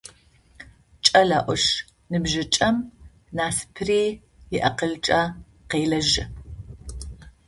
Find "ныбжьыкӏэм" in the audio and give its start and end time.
2.11-2.75